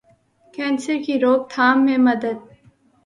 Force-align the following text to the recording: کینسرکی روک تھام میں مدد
کینسرکی 0.53 1.15
روک 1.23 1.41
تھام 1.51 1.75
میں 1.85 1.97
مدد 2.07 2.37